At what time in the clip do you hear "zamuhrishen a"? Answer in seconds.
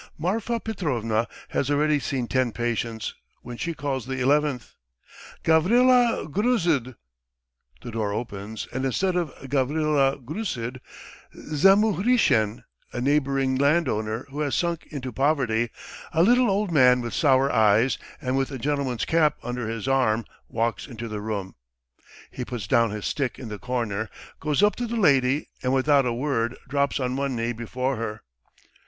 11.35-12.99